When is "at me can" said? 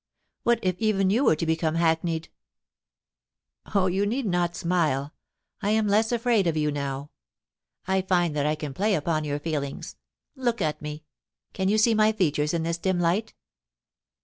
10.59-11.69